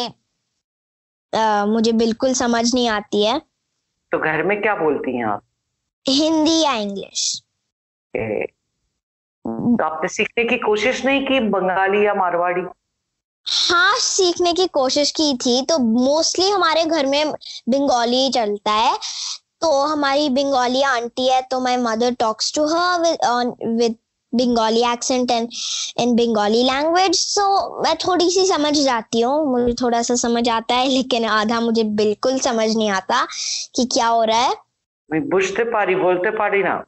अ, 1.35 1.65
मुझे 1.65 1.91
बिल्कुल 1.91 2.33
समझ 2.33 2.75
नहीं 2.75 2.89
आती 2.89 3.25
है। 3.25 3.41
तो 4.11 4.19
घर 4.19 4.43
में 4.43 4.61
क्या 4.61 4.75
बोलती 4.75 5.17
हैं 5.17 5.25
आप? 5.25 5.41
हिंदी 6.09 6.61
या 6.61 6.73
इंग्लिश। 6.73 7.43
तो 8.15 9.83
आपने 9.83 10.07
सीखने 10.07 10.43
की 10.43 10.57
कोशिश 10.57 11.05
नहीं 11.05 11.25
की 11.25 11.39
बंगाली 11.39 12.05
या 12.05 12.13
मारवाड़ी? 12.13 12.61
हाँ 13.69 13.95
सीखने 13.95 14.53
की 14.53 14.67
कोशिश 14.67 15.11
की 15.11 15.37
थी। 15.37 15.65
तो 15.65 15.79
मोस्टली 15.79 16.49
हमारे 16.49 16.85
घर 16.85 17.05
में 17.05 17.31
बंगाली 17.69 18.29
चलता 18.29 18.71
है। 18.71 18.97
तो 19.61 19.81
हमारी 19.81 20.29
बंगाली 20.29 20.81
आंटी 20.81 21.29
है 21.29 21.41
तो 21.41 21.59
my 21.59 21.77
mother 21.77 22.13
talks 22.13 22.55
to 22.55 22.65
her 22.65 23.01
with 23.67 23.95
Bengali 24.37 24.83
accent 24.91 25.31
and 25.31 25.49
in 25.97 26.15
Bengali 26.15 26.63
language 26.63 27.15
so 27.15 27.45
मैं 27.83 27.95
थोड़ी 27.97 28.29
सी 28.29 28.45
समझ 28.45 28.73
जाती 28.77 29.21
हूँ। 29.21 29.45
मुझे 29.51 29.73
थोड़ा 29.73 30.01
सा 30.01 30.15
समझ 30.15 30.49
आता 30.49 30.75
है 30.75 30.87
लेकिन 30.87 31.25
आधा 31.25 31.59
मुझे 31.59 31.83
बिल्कुल 31.83 32.39
समझ 32.39 32.75
नहीं 32.77 32.89
आता 32.89 33.27
कि 33.75 33.85
क्या 33.85 34.07
हो 34.07 34.23
रहा 34.23 34.39
है। 34.39 34.55
मैं 35.09 35.29
बुझते 35.29 35.63
पारी 35.63 35.95
बोलते 35.95 36.31
पारी 36.31 36.63
ना? 36.63 36.83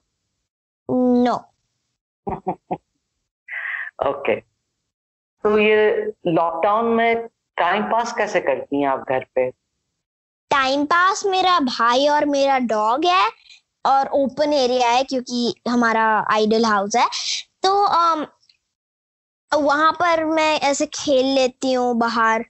नो 0.90 1.36
ओके 4.08 4.36
तो 5.44 5.58
ये 5.60 6.14
लॉकडाउन 6.28 6.86
में 6.86 7.28
टाइम 7.58 7.84
पास 7.84 8.14
कैसे 8.14 8.40
करती 8.40 8.82
हैं 8.82 8.88
आप 8.88 9.06
घर 9.10 9.26
पे? 9.36 9.50
टाइम 10.52 10.86
पास 10.86 11.26
मेरा 11.26 11.60
भाई 11.60 12.08
और 12.08 12.26
मेरा 12.26 12.60
डॉग 12.60 13.06
है 13.06 13.30
और 13.86 14.08
ओपन 14.08 14.54
एरिया 14.54 14.90
है 14.90 15.04
क्योंकि 15.04 15.56
हमारा 15.70 16.26
आइडल 16.32 16.66
हाउस 16.66 16.96
है। 16.96 17.08
तो 17.68 17.88
um, 17.88 18.26
वहाँ 19.52 19.92
पर 19.92 20.26
मैं 20.26 20.60
ऐसे 20.60 20.86
खेल 20.86 21.26
लेती 21.26 21.74
हूँ 21.74 21.98
बाहर 21.98 22.46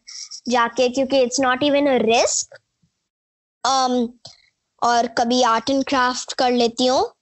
जाके 0.49 0.89
क्योंकि 0.89 1.21
it's 1.21 1.39
not 1.39 1.63
even 1.63 1.87
a 1.87 1.97
risk 2.01 2.59
और 4.81 5.07
कभी 5.07 5.43
आर्ट 5.43 5.69
एंड 5.69 5.83
क्राफ्ट 5.83 6.33
कर 6.33 6.51
लेती 6.51 6.85
हूँ। 6.85 7.13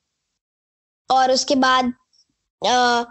और 1.11 1.31
उसके 1.31 1.55
बाद 1.55 1.93
अ, 2.67 3.05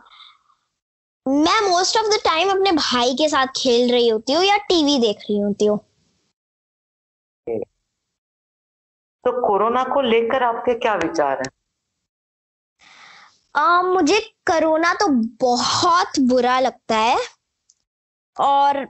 मैं 1.27 1.61
मोस्ट 1.71 1.97
ऑफ़ 1.97 2.07
द 2.07 2.19
टाइम 2.25 2.51
अपने 2.51 2.73
भाई 2.73 3.15
के 3.15 3.29
साथ 3.29 3.47
खेल 3.47 3.91
रही 3.93 4.09
होती 4.09 4.33
हूँ 4.33 4.45
या 4.45 4.57
टीवी 4.57 4.99
देख 4.99 5.19
रही 5.19 5.39
होती 5.39 5.67
हूँ। 5.67 5.79
तो 9.25 9.31
कोरोना 9.49 9.85
को 9.85 10.01
लेकर 10.01 10.43
आपके 10.43 10.75
क्या 10.75 10.95
विचार 10.95 11.39
हैं? 11.39 11.51
आ, 13.55 13.83
मुझे 13.83 14.21
कोरोना 14.47 14.93
तो 14.95 15.07
बहुत 15.41 16.19
बुरा 16.21 16.59
लगता 16.61 16.97
है 16.97 17.19
और 18.37 18.87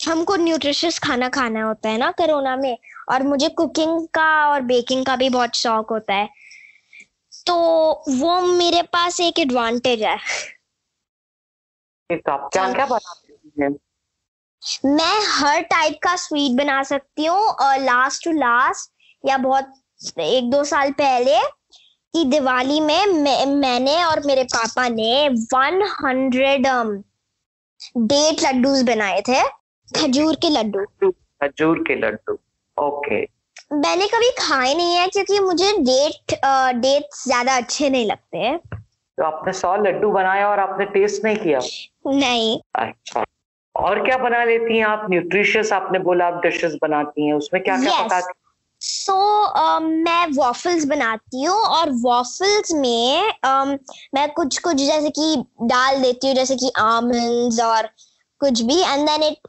हमको 0.00 0.36
न्यूट्रिशियस 0.36 0.98
खाना 0.98 1.28
खाना 1.28 1.62
होता 1.62 1.88
है 1.88 1.98
ना 1.98 2.10
कोरोना 2.10 2.56
में 2.56 2.76
और 3.08 3.22
मुझे 3.22 3.48
कुकिंग 3.48 4.06
का 4.08 4.30
और 4.48 4.60
बेकिंग 4.62 5.04
का 5.06 5.16
भी 5.16 5.28
बहुत 5.30 5.54
शौक 5.54 5.90
होता 5.90 6.14
है। 6.14 6.28
तो 7.46 7.54
वो 8.08 8.40
मेरे 8.40 8.82
पास 8.82 9.20
एक 9.20 9.38
एडवांटेज 9.38 10.02
है। 10.02 10.16
तो 12.10 12.32
आप 12.32 12.48
क्या 12.52 12.72
क्या 12.72 12.86
बनाते 12.86 13.62
हैं? 13.62 13.70
मैं 14.84 15.20
हर 15.26 15.60
टाइप 15.62 15.98
का 16.02 16.14
स्वीट 16.16 16.56
बना 16.58 16.82
सकती 16.82 17.24
हूँ 17.24 17.54
लास्ट 17.84 18.24
टू 18.24 18.32
लास्ट 18.32 18.92
या 19.24 19.36
बहुत 19.38 19.72
एक 20.18 20.50
दो 20.50 20.64
साल 20.64 20.92
पहले 20.92 21.38
की 22.14 22.24
दिवाली 22.24 22.80
में 22.80 23.06
मैं, 23.06 23.46
मैंने 23.46 24.02
और 24.04 24.20
मेरे 24.26 24.44
पापा 24.54 24.88
ने 24.88 25.28
100 25.46 27.02
डेट 27.98 28.42
लड्डूस 28.44 28.82
बनाए 28.82 29.20
थे 29.28 29.42
खजूर 29.88 30.34
के 30.44 30.50
लड्डू। 30.50 31.10
खजूर 31.10 31.78
के 31.88 31.94
लड्डू 31.96 32.38
ओके। 32.76 33.20
मैंने 33.74 34.06
कभी 34.08 34.30
खाए 34.38 34.74
नहीं 34.74 34.94
है 34.96 35.06
क्योंकि 35.08 35.38
मुझे 35.40 35.72
डेट 35.78 36.34
डेट 36.82 37.08
ज़्यादा 37.24 37.56
अच्छे 37.56 37.90
नहीं 37.90 38.06
लगते 38.06 38.38
हैं। 38.38 38.58
तो 38.58 39.24
आपने 39.24 39.52
सौ 39.52 39.74
लड्डू 39.76 40.10
बनाए 40.12 40.42
और 40.44 40.58
आपने 40.60 40.84
टेस्ट 40.94 41.24
नहीं 41.24 41.36
किया? 41.36 41.60
नहीं। 42.06 42.58
अच्छा। 42.74 43.24
और 43.74 44.04
क्या 44.06 44.16
बना 44.18 44.44
लेती 44.44 44.76
हैं 44.78 44.84
आप? 44.84 45.06
न्यूट्रिशियस 45.10 45.72
आपने 45.72 45.98
बोला 45.98 46.26
आप 46.26 46.40
डिशेस 46.42 46.76
बनाती 46.82 47.26
हैं 47.26 47.34
उसमें 47.34 47.62
क्या 47.62 47.76
क्या 47.76 47.92
Yes. 47.92 48.04
पकाती 48.06 48.32
सो 48.80 49.12
so, 49.12 49.60
um, 49.60 49.82
मैं 50.04 50.26
वॉफल्स 50.36 50.84
बनाती 50.84 51.42
हूँ 51.44 51.56
और 51.56 51.90
वॉफल्स 52.02 52.72
में 52.74 53.32
um, 53.46 53.76
मैं 54.14 54.28
कुछ 54.32 54.58
कुछ 54.58 54.76
जैसे 54.76 55.10
कि 55.10 55.36
डाल 55.64 56.02
देती 56.02 56.26
हूँ 56.26 56.34
जैसे 56.36 56.56
कि 56.56 56.70
आमंड्स 56.78 57.60
और 57.60 57.88
कुछ 58.40 58.62
भी 58.62 58.80
and 58.82 59.06
then 59.08 59.22
it 59.22 59.48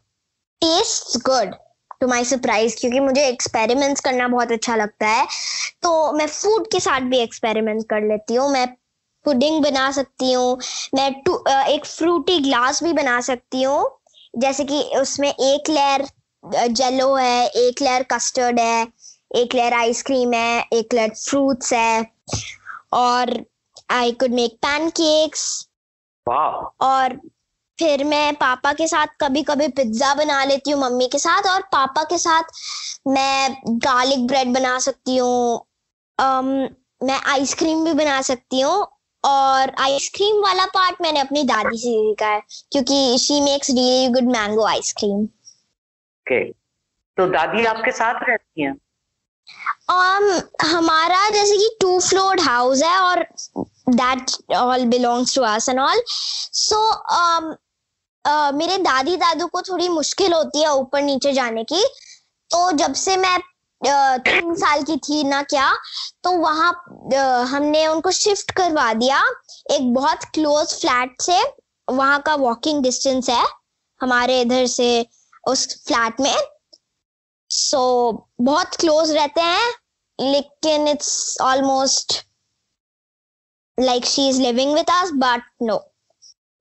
taste 0.61 1.17
good 1.25 1.55
to 2.01 2.07
my 2.07 2.23
surprise 2.23 2.75
क्योंकि 2.79 2.99
मुझे 2.99 3.27
एक्सपेरिमेंट्स 3.27 4.01
करना 4.01 4.27
बहुत 4.27 4.51
अच्छा 4.51 4.75
लगता 4.75 5.07
है। 5.07 5.25
तो 5.83 6.11
मैं 6.11 6.27
फ़ूड 6.27 6.67
के 6.67 6.79
साथ 6.79 7.01
भी 7.01 7.17
एक्सपेरिमेंट 7.17 7.83
कर 7.89 8.01
लेती 8.01 8.35
हूँ 8.35 8.49
मैं 8.51 8.67
पुडिंग 9.25 9.63
बना 9.63 9.91
सकती 9.91 10.31
हूँ 10.31 10.57
मैं 10.95 11.11
टू 11.23 11.33
अ, 11.33 11.61
एक 11.63 11.85
फ्रूटी 11.85 12.39
ग्लास 12.39 12.83
भी 12.83 12.93
बना 12.93 13.19
सकती 13.21 13.61
हूँ 13.63 13.89
जैसे 14.37 14.63
कि 14.63 14.81
उसमें 15.01 15.29
एक 15.29 15.69
लेयर 15.69 16.07
जेलो 16.69 17.15
है 17.15 17.47
एक 17.47 17.81
लेयर 17.81 18.03
कस्टर्ड 18.03 18.59
है 18.59 18.85
एक 19.31 19.53
लेयर 19.55 19.73
आइसक्रीम 19.73 20.33
है 20.33 20.65
एक 20.73 20.93
लेयर 20.93 21.09
फ्रूट्स 21.15 21.73
है 21.73 22.05
और 22.93 23.33
आई 23.91 24.11
कुड 24.21 24.31
मेक 24.33 24.57
पैनकेक्स 24.61 25.45
वाह 26.27 26.85
और 26.87 27.19
फिर 27.79 28.03
मैं 28.03 28.33
पापा 28.35 28.73
के 28.73 28.87
साथ 28.87 29.07
कभी 29.21 29.43
कभी 29.43 29.67
पिज्जा 29.77 30.13
बना 30.15 30.43
लेती 30.45 30.71
हूँ 30.71 30.81
मम्मी 30.81 31.07
के 31.07 31.19
साथ 31.19 31.47
और 31.49 31.61
पापा 31.71 32.03
के 32.03 32.17
साथ 32.17 32.51
मैं 33.07 33.55
गार्लिक 33.85 34.25
ब्रेड 34.27 34.53
बना 34.53 34.77
सकती 34.79 35.15
हूँ 35.17 35.65
मैं 37.03 37.19
आइसक्रीम 37.31 37.83
भी 37.85 37.93
बना 37.93 38.21
सकती 38.21 38.59
हूँ 38.61 38.85
और 39.23 39.71
आइसक्रीम 39.79 40.41
वाला 40.43 40.65
पार्ट 40.75 41.01
मैंने 41.01 41.19
अपनी 41.19 41.43
दादी 41.43 41.77
से 41.77 41.89
सीखा 41.89 42.27
है 42.27 42.41
क्योंकि 42.71 43.17
she 43.21 43.39
makes 43.41 43.69
really 43.69 44.07
good 44.13 44.31
mango 44.31 44.65
ice cream 44.67 45.23
okay 45.23 46.43
तो 47.17 47.27
दादी 47.29 47.65
आपके 47.65 47.91
साथ 47.91 48.23
रहती 48.29 48.61
हैं? 48.61 48.75
Um 49.91 50.25
हमारा 50.65 51.29
जैसे 51.29 51.57
कि 51.57 51.69
टू 51.81 51.99
फ्लोर 51.99 52.39
हाउस 52.41 52.81
है 52.83 52.97
और 52.99 53.23
that 53.89 54.31
all 54.55 54.85
belongs 54.87 55.35
to 55.35 55.41
us 55.43 55.69
and 55.69 55.79
all 55.79 56.01
so 56.07 56.79
मेरे 58.57 58.77
दादी 58.77 59.15
दादू 59.17 59.47
को 59.47 59.61
थोड़ी 59.61 59.87
मुश्किल 59.89 60.33
होती 60.33 60.61
है 60.61 60.73
ऊपर 60.73 61.01
नीचे 61.01 61.33
जाने 61.33 61.63
की। 61.63 61.83
तो 62.51 62.71
जब 62.77 62.93
से 62.93 63.15
मैं 63.17 63.37
uh, 63.37 64.19
तीन 64.27 64.55
साल 64.55 64.83
की 64.83 64.97
थी 64.97 65.23
ना 65.23 65.41
क्या 65.43 65.71
तो 66.23 66.31
वहाँ 66.31 66.71
uh, 67.13 67.47
हमने 67.49 67.85
उनको 67.87 68.11
शिफ्ट 68.11 68.51
करवा 68.51 68.91
दिया। 68.93 69.23
एक 69.71 69.93
बहुत 69.93 70.23
क्लोज 70.33 70.73
फ्लैट 70.81 71.21
से 71.21 71.41
वहाँ 71.87 72.19
का 72.25 72.35
वॉकिंग 72.35 72.83
डिस्टेंस 72.83 73.29
है 73.29 73.45
हमारे 74.01 74.39
इधर 74.41 74.65
से 74.67 75.05
उस 75.43 75.67
फ्लैट 75.87 76.21
में। 76.21 76.35
सो 77.61 77.77
so, 78.11 78.45
बहुत 78.45 78.75
क्लोज 78.75 79.11
रहते 79.11 79.41
हैं 79.41 79.71
लेकिन 80.19 80.87
it's 80.87 81.37
almost 81.41 82.13
like 83.77 84.05
she 84.05 84.27
is 84.29 84.41
living 84.41 84.73
with 84.73 84.89
us 84.89 85.11
but 85.15 85.43
no 85.61 85.77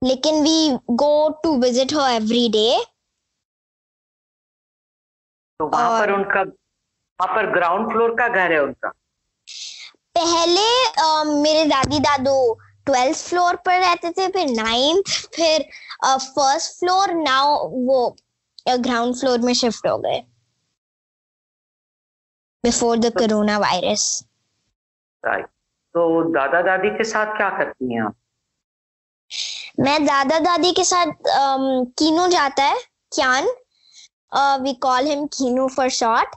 लेकिन 0.02 0.42
we 0.42 0.78
go 1.02 1.28
to 1.42 1.56
visit 1.56 1.94
her 1.94 2.10
every 2.12 2.48
day 2.48 2.68
तो 5.60 5.66
वहाँ 5.66 6.00
पर 6.00 6.12
उनका 6.12 6.40
वहाँ 6.40 7.34
पर 7.36 7.50
ग्राउंड 7.52 7.90
फ्लोर 7.92 8.14
का 8.18 8.28
घर 8.28 8.52
है 8.52 8.62
उनका? 8.62 8.88
पहले 10.14 10.68
अ, 11.02 11.24
मेरे 11.42 11.64
दादी 11.64 11.98
दादू 11.98 12.36
ट्वेल्थ 12.86 13.16
फ्लोर 13.28 13.56
पर 13.56 13.78
रहते 13.80 14.10
थे 14.10 14.28
फिर 14.28 14.48
नाइन्थ 14.50 15.10
फिर 15.36 15.68
फ़र्स्ट 16.06 16.78
फ्लोर 16.80 17.12
नाउ 17.14 17.68
वो 17.86 18.00
ग्राउंड 18.68 19.14
फ्लोर 19.16 19.38
में 19.40 19.52
शिफ्ट 19.54 19.86
हो 19.86 19.96
गए। 19.98 20.22
Before 22.64 22.98
the 22.98 23.12
corona 23.18 23.58
virus 23.58 24.06
right 25.24 25.46
तो 25.94 26.22
दादा 26.32 26.62
दादी 26.62 26.90
के 26.90 27.04
साथ 27.04 27.36
क्या 27.36 27.48
करती 27.58 27.94
हैं 27.94 28.02
आप? 28.02 28.14
मैं 29.80 30.04
दादा 30.06 30.38
दादी 30.38 30.72
के 30.72 30.84
साथ 30.84 31.06
um, 31.06 31.86
कीनू 31.98 32.26
जाता 32.28 32.64
है 32.64 32.78
क्यान। 33.14 33.48
We 34.62 34.72
call 34.82 35.06
him 35.06 35.26
Keenu 35.26 35.66
for 35.68 35.88
short 35.90 36.34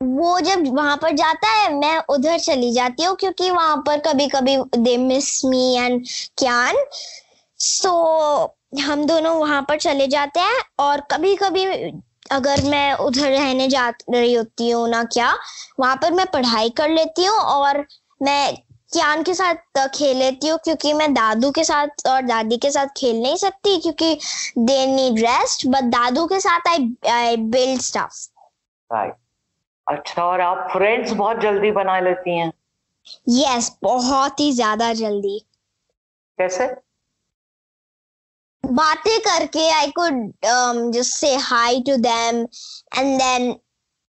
वो 0.00 0.38
जब 0.40 0.66
वहाँ 0.76 0.96
पर 1.02 1.12
जाता 1.16 1.48
है 1.48 1.72
मैं 1.74 1.98
उधर 2.10 2.38
चली 2.38 2.72
जाती 2.72 3.04
हूँ 3.04 3.14
क्योंकि 3.16 3.50
वहाँ 3.50 3.76
पर 3.86 3.98
कभी 4.06 4.26
कभी 4.28 4.56
दे 4.76 4.96
मिस 4.96 5.44
मी 5.44 5.74
एंड 5.76 6.02
क्यान। 6.38 6.76
सो 7.60 7.92
हम 8.82 9.04
दोनों 9.06 9.34
वहाँ 9.36 9.62
पर 9.68 9.78
चले 9.78 10.06
जाते 10.06 10.40
हैं 10.40 10.62
और 10.80 11.00
कभी 11.10 11.34
कभी 11.36 11.64
अगर 12.32 12.62
मैं 12.62 12.94
उधर 12.94 13.30
रहने 13.30 13.68
जा 13.68 13.88
रही 13.88 14.34
होती 14.34 14.70
हूँ 14.70 14.88
ना 14.88 15.04
क्या 15.04 15.38
वहाँ 15.80 15.96
पर 15.96 16.12
मैं 16.12 16.26
पढ़ाई 16.26 16.70
कर 16.70 16.88
लेती 16.88 17.24
हूँ 17.24 17.38
और 17.38 17.86
मैं 18.22 18.56
क्यान 18.92 19.22
के 19.22 19.34
साथ 19.34 19.88
खेल 19.88 20.16
लेती 20.16 20.48
हूँ 20.48 20.58
क्योंकि 20.64 20.92
मैं 20.92 21.14
दादू 21.14 21.50
के 21.50 21.64
साथ 21.64 22.06
और 22.06 22.22
दादी 22.22 22.56
के 22.56 22.70
साथ 22.70 22.86
खेल 22.86 23.22
नहीं 23.22 23.36
सकती 23.36 23.80
क्योंकि 23.80 24.18
दे 24.58 24.86
नीड 24.86 25.18
रेस्ट 25.18 25.66
बट 25.66 25.84
दादू 25.84 26.26
के 26.26 26.40
साथ 26.40 26.68
I 26.68 26.96
I 27.10 27.36
build 27.36 27.80
stuff 27.80 28.28
right 28.92 29.14
अच्छा 29.88 30.24
और 30.24 30.40
आप 30.40 30.68
फ्रेंड्स 30.72 31.12
बहुत 31.12 31.40
जल्दी 31.40 31.70
बना 31.70 32.00
लेती 32.00 32.38
हैं? 32.38 32.52
यस 33.28 33.70
yes, 33.70 33.78
बहुत 33.82 34.40
ही 34.40 34.52
ज़्यादा 34.52 34.92
जल्दी. 34.92 35.46
कैसे? 36.38 36.85
बातें 38.65 39.19
करके 39.19 39.69
I 39.71 39.91
could 39.99 40.31
just 40.93 41.13
say 41.13 41.35
hi 41.49 41.81
to 41.87 41.95
them 42.07 42.41
and 42.97 43.17
then 43.21 43.53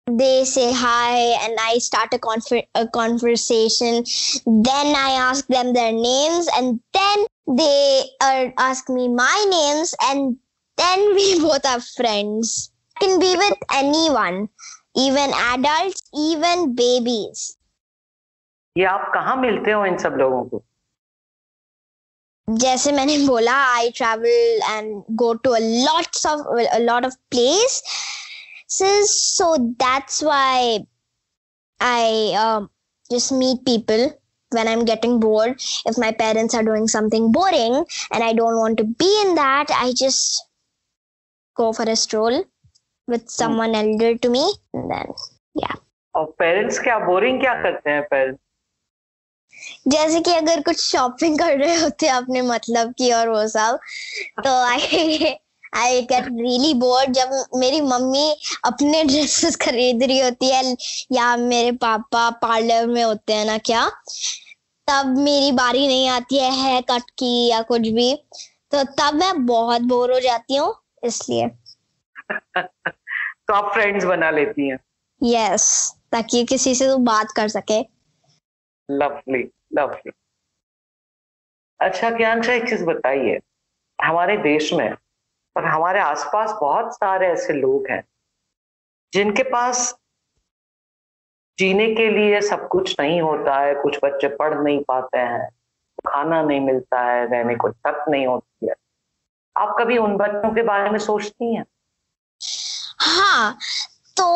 they 0.07 0.45
say 0.45 0.65
hi 0.79 1.13
and 1.45 1.61
I 1.61 1.79
start 1.79 2.13
a, 2.13 2.19
confer- 2.19 2.67
a 2.75 2.87
conversation. 2.97 4.05
Then 4.67 4.91
I 4.95 5.13
ask 5.13 5.47
them 5.47 5.73
their 5.73 5.93
names 5.93 6.51
and 6.59 6.79
then 6.93 7.25
they 7.61 8.03
uh, 8.21 8.51
ask 8.59 8.91
me 8.91 9.09
my 9.09 9.47
names 9.49 9.95
and 10.09 10.37
then 10.79 11.15
we 11.15 11.41
both 11.41 11.65
are 11.65 11.81
friends. 11.81 12.71
Can 13.01 13.19
be 13.19 13.35
with 13.37 13.57
anyone, 13.73 14.49
even 14.95 15.33
adults, 15.55 16.03
even 16.15 16.75
babies. 16.75 17.57
ये 18.77 18.85
आप 18.85 19.11
कहाँ 19.15 19.37
मिलते 19.37 19.73
हो 19.73 19.85
इन 19.87 19.99
सब 19.99 20.15
लोगों 20.19 20.45
को 20.45 20.63
जैसे 22.51 22.93
मैंने 22.93 23.19
बोला 23.27 23.53
I 23.77 23.91
travel 23.91 24.65
and 24.71 25.03
go 25.17 25.35
to 25.35 25.55
a 25.55 25.61
lots 25.61 26.25
of 26.27 26.41
a 26.73 26.81
lot 26.81 27.05
of 27.05 27.15
place. 27.31 27.83
So 28.67 29.75
that's 29.79 30.23
why 30.23 30.81
I 31.81 32.35
um, 32.39 32.71
just 33.11 33.33
meet 33.33 33.65
people 33.65 34.13
when 34.51 34.69
I'm 34.69 34.85
getting 34.85 35.21
bored. 35.21 35.61
If 35.87 35.99
my 35.99 36.13
parents 36.13 36.55
are 36.55 36.63
doing 36.63 36.89
something 36.89 37.31
boring 37.33 37.85
and 38.13 38.25
I 38.25 38.33
don't 38.33 38.59
want 38.59 38.79
to 38.79 38.85
be 38.85 39.23
in 39.27 39.35
that, 39.37 39.67
I 39.71 39.93
just 39.93 40.43
go 41.57 41.73
for 41.73 41.85
a 41.85 41.97
stroll 41.97 42.45
with 43.07 43.29
someone 43.29 43.75
elder 43.75 44.17
to 44.17 44.29
me. 44.29 44.53
And 44.73 44.91
then, 44.91 45.13
yeah. 45.55 45.77
और 46.17 46.27
parents 46.39 46.79
क्या 46.79 46.99
boring 47.07 47.41
क्या 47.41 47.55
करते 47.63 47.91
हैं 47.91 48.03
parents 48.11 48.41
जैसे 49.88 50.22
कि 50.22 50.32
अगर 50.32 50.62
कुछ 50.62 50.80
shopping 50.82 51.40
कर 51.40 51.58
रहे 51.58 51.76
होते 51.76 52.06
हैं 52.06 52.14
अपने 52.14 52.42
मतलब 52.42 52.92
की 52.92 53.12
और 53.12 53.30
वो 53.30 53.48
सब 53.48 53.80
तो 54.44 54.64
I 54.64 55.36
I 55.76 56.02
get 56.02 56.26
really 56.26 56.74
bored 56.74 57.12
जब 57.12 57.46
मेरी 57.56 57.82
मम्मी 57.82 58.36
अपने 58.66 59.04
ड्रेसेस 59.04 59.56
खरीद 59.56 60.04
रही 60.04 60.20
होती 60.20 60.50
है 60.50 60.76
या 61.12 61.38
मेरे 61.38 61.72
पापा 61.72 62.30
पार्लर 62.30 62.88
में 62.88 63.04
होते 63.04 63.34
हैं 63.34 63.46
ना 63.46 63.58
क्या 63.58 63.92
तब 64.88 65.18
मेरी 65.18 65.52
बारी 65.52 65.88
नहीं 65.88 66.08
आती 66.08 66.38
है 66.38 66.52
हेयर 66.52 66.82
कट 66.82 67.10
की 67.10 67.48
या 67.48 67.62
कुछ 67.62 67.82
भी 67.82 68.24
तो 68.72 68.84
तब 68.84 69.14
मैं 69.14 69.46
बहुत 69.46 69.82
बोर 69.82 70.14
हो 70.14 70.20
जाती 70.20 70.56
हूँ 70.56 70.76
इसलिए। 71.04 71.48
तो 73.48 73.54
आप 73.54 73.74
फ्रेंड्स 73.74 74.06
बना 74.06 74.32
लेती 74.32 74.70
हैं। 74.70 74.80
यस 75.24 75.92
yes, 75.92 76.02
ताकि 76.12 76.44
किसी 76.46 76.76
से 76.76 76.88
तो 76.88 76.98
बात 76.98 77.32
कर 77.32 77.48
सके। 77.48 77.99
लवली 78.92 79.50
लवली 79.78 80.12
अच्छा 81.80 82.10
ज्ञानशा 82.10 82.54
एक 82.54 82.70
चीज़ 82.70 82.84
बताइए। 82.86 83.40
हमारे 84.00 84.38
देश 84.38 84.74
में 84.74 84.90
और 85.58 85.66
हमारे 85.66 86.00
आसपास 86.00 86.52
बहुत 86.62 86.94
सारे 86.96 87.28
ऐसे 87.28 87.54
लोग 87.54 87.90
हैं, 87.90 88.04
जिनके 89.14 89.44
पास 89.44 89.98
जीने 91.58 91.88
के 91.96 92.10
लिए 92.10 92.42
सब 92.42 92.68
कुछ 92.68 93.00
नहीं 93.00 93.22
होता 93.22 93.60
है, 93.60 93.74
कुछ 93.76 94.00
बच्चे 94.04 94.28
पढ़ 94.28 94.58
नहीं 94.58 94.84
पाते 94.84 95.18
हैं, 95.18 95.50
खाना 96.08 96.42
नहीं 96.42 96.60
मिलता 96.60 97.02
है, 97.02 97.26
रहने 97.32 97.56
को 97.56 97.72
छत 97.72 98.06
नहीं 98.10 98.28
होती 98.28 98.68
है। 98.68 98.76
आप 99.56 99.76
कभी 99.80 99.98
उन 99.98 100.18
बच्चों 100.18 100.54
के 100.56 100.62
बारे 100.62 100.90
में 100.90 101.00
सोचती 101.00 101.56
हैं? 101.56 101.66
हाँ 103.00 103.58
तो 104.20 104.28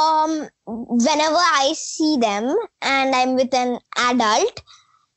um, 0.00 0.48
whenever 0.66 1.36
I 1.36 1.72
see 1.76 2.16
them 2.16 2.54
and 2.80 3.14
I'm 3.14 3.34
with 3.34 3.54
an 3.54 3.78
adult, 3.96 4.62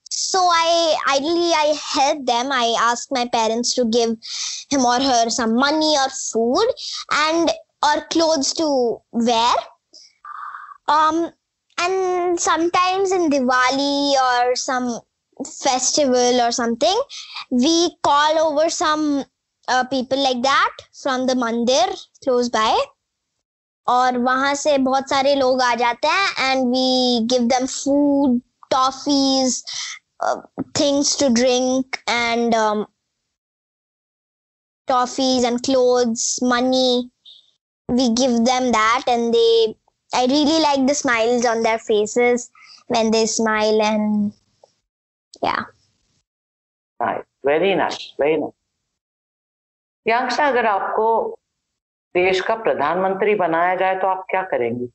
so 0.09 0.39
I 0.39 0.95
ideally 1.09 1.53
I 1.53 1.75
help 1.79 2.25
them. 2.25 2.51
I 2.51 2.75
ask 2.79 3.07
my 3.11 3.27
parents 3.27 3.73
to 3.75 3.85
give 3.85 4.17
him 4.69 4.85
or 4.85 4.99
her 4.99 5.29
some 5.29 5.55
money 5.55 5.95
or 5.97 6.09
food 6.09 6.67
and 7.11 7.51
or 7.83 8.01
clothes 8.11 8.53
to 8.53 8.97
wear. 9.11 9.53
Um, 10.87 11.31
and 11.77 12.39
sometimes 12.39 13.11
in 13.11 13.29
Diwali 13.29 14.13
or 14.13 14.55
some 14.55 14.99
festival 15.45 16.41
or 16.41 16.51
something, 16.51 17.01
we 17.51 17.95
call 18.03 18.39
over 18.39 18.69
some 18.69 19.25
uh, 19.67 19.83
people 19.85 20.17
like 20.17 20.41
that 20.43 20.71
from 21.03 21.27
the 21.27 21.33
mandir 21.33 21.95
close 22.23 22.49
by. 22.49 22.77
और 23.87 24.17
वहाँ 24.17 24.53
से 24.55 24.77
बहुत 24.77 25.09
सारे 25.09 25.35
लोग 25.35 25.61
आ 25.61 25.73
जाते 25.75 26.07
हैं 26.07 26.51
and 26.51 26.67
we 26.67 27.19
give 27.31 27.47
them 27.47 27.65
food 27.65 28.39
toffees 28.71 29.63
things 30.79 31.19
to 31.19 31.27
drink 31.33 31.95
and 32.09 32.55
toffees 34.87 35.45
and 35.45 35.59
clothes 35.65 36.39
money 36.43 37.09
we 37.89 38.07
give 38.21 38.37
them 38.39 38.71
that 38.71 39.09
and 39.09 39.31
they 39.31 39.75
I 40.11 40.27
really 40.27 40.59
like 40.59 40.85
the 40.87 40.93
smiles 40.93 41.45
on 41.45 41.63
their 41.63 41.77
faces 41.77 42.49
when 42.91 43.11
they 43.11 43.25
smile 43.27 43.81
and 43.81 44.31
yeah 45.43 45.65
very 47.45 47.73
nice 47.75 48.13
very 48.21 48.37
nice 48.37 48.53
अगर 50.39 50.65
आपको 50.65 51.37
देश 52.15 52.41
का 52.41 52.55
प्रधानमंत्री 52.63 53.35
बनाया 53.35 53.75
जाए 53.75 53.95
तो 53.99 54.07
आप 54.07 54.25
क्या 54.29 54.41
करेंगी 54.51 54.91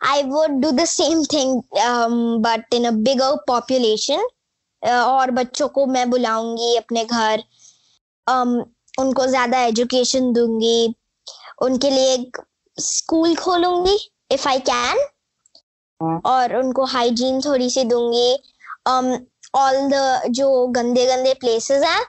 I 0.00 0.22
would 0.22 0.60
do 0.60 0.70
the 0.70 0.86
same 0.86 1.24
thing, 1.24 1.62
um, 1.84 2.40
but 2.40 2.64
in 2.70 2.84
a 2.84 2.92
bigger 2.92 3.30
population. 3.46 4.20
Uh, 4.82 5.04
और 5.04 5.30
बच्चों 5.30 5.68
को 5.68 5.86
मैं 5.86 6.08
बुलाऊँगी 6.10 6.76
अपने 6.76 7.04
घर 7.04 7.42
um, 8.26 8.52
उनको 8.98 9.26
ज़्यादा 9.26 9.60
एजुकेशन 9.62 10.32
दूँगी 10.32 10.94
उनके 11.62 11.90
लिए 11.90 12.12
एक 12.14 12.40
स्कूल 12.78 13.34
खोलूँगी 13.36 13.96
इफ़ 14.32 14.48
आई 14.48 14.58
कैन 14.70 14.98
और 16.26 16.56
उनको 16.56 16.84
हाइजीन 16.92 17.40
थोड़ी 17.40 17.70
सी 17.70 17.84
दूँगी 17.84 18.32
ऑल 18.86 19.76
um, 19.76 19.92
द 19.92 20.30
जो 20.30 20.66
गंदे 20.76 21.06
गंदे 21.06 21.34
प्लेसेस 21.40 21.84
हैं 21.84 22.00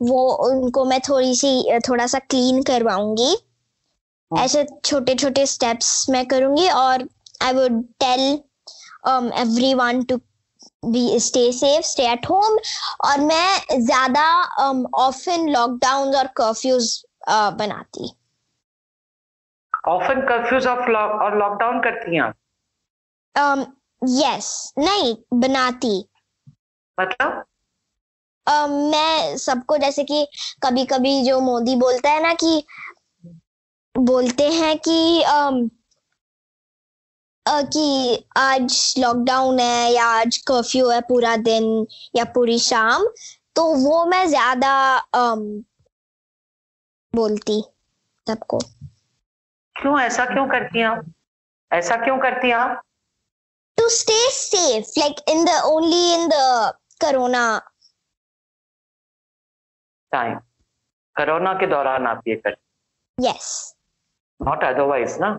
वो 0.00 0.22
उनको 0.46 0.84
मैं 0.84 1.00
थोड़ी 1.08 1.34
सी 1.36 1.78
थोड़ा 1.88 2.06
सा 2.06 2.18
क्लीन 2.20 2.62
करवाऊँगी 2.62 3.36
ऐसे 4.30 4.64
छोटे 4.84 5.14
छोटे 5.14 5.46
स्टेप्स 5.46 6.08
मैं 6.10 6.24
करूँगी 6.28 6.68
और 6.70 7.08
I 7.42 7.52
would 7.52 7.82
tell 8.00 8.20
everyone 9.40 10.02
to 10.04 10.16
be 10.84 11.18
stay 11.20 11.50
safe 11.52 11.86
stay 11.86 12.06
at 12.12 12.28
home 12.30 12.58
और 13.04 13.20
मैं 13.20 13.80
ज़्यादा 13.80 14.26
ऑफन 14.98 15.48
लॉकडाउन 15.48 16.14
और 16.16 16.26
कर्फ्यूज 16.36 17.02
बनाती। 17.28 18.10
ऑफन 19.88 20.20
कर्फ्यूज 20.28 20.66
और 20.66 21.38
लॉकडाउन 21.38 21.80
करती 21.80 22.14
हैं 22.16 22.22
आप? 22.22 22.34
यस 24.02 24.72
नहीं 24.78 25.14
बनाती। 25.34 25.98
मतलब? 26.98 27.44
Uh, 28.48 28.68
मैं 28.68 29.36
सबको 29.36 29.76
जैसे 29.76 30.04
कि 30.04 30.28
कभी 30.62 30.84
कभी 30.84 31.22
जो 31.22 31.40
मोदी 31.40 31.76
बोलता 31.76 32.10
है 32.10 32.22
ना 32.22 32.34
कि 32.34 32.64
बोलते 33.98 34.50
हैं 34.52 34.78
कि 34.78 35.24
uh, 35.28 35.68
कि 37.48 38.24
आज 38.36 38.94
लॉकडाउन 38.98 39.60
है 39.60 39.92
या 39.92 40.04
आज 40.04 40.36
कर्फ्यू 40.36 40.90
है 40.90 41.00
पूरा 41.00 41.36
दिन 41.36 41.86
या 42.16 42.24
पूरी 42.24 42.58
शाम 42.58 43.06
तो 43.56 43.64
वो 43.74 44.04
मैं 44.04 44.28
ज़्यादा 44.28 45.02
बोलती 47.14 47.64
सबको। 48.28 48.58
क्यों? 49.76 50.00
ऐसा 50.00 50.24
क्यों 50.24 50.46
करती 50.46 50.78
हैं 50.78 50.86
आप? 50.86 51.12
ऐसा 51.72 51.96
क्यों 51.96 52.18
करती 52.18 52.48
हैं 52.48 52.54
आप? 52.54 52.82
To 53.76 53.88
stay 53.88 54.30
safe 54.30 54.98
like 54.98 55.16
in 55.28 55.44
the 55.44 55.48
only 55.64 56.14
in 56.14 56.28
the 56.28 56.32
corona 57.00 57.62
time 60.12 60.34
corona 61.16 61.52
के 61.54 61.66
दौरान 61.66 62.06
आप 62.06 62.22
ये 62.28 62.34
कर 62.36 62.56
यस 63.18 63.50
नॉट 64.40 64.64
अदरवाइज़ 64.64 65.18
ना? 65.20 65.38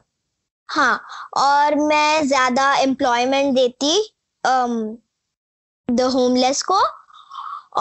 हाँ 0.70 1.00
और 1.38 1.76
मैं 1.78 2.28
ज़्यादा 2.28 2.74
एम्प्लॉयमेंट 2.78 3.54
देती 3.56 3.98
द 5.88 6.02
होमलेस 6.14 6.62
को 6.64 6.80